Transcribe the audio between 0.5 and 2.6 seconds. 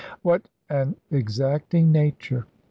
an exacting nature!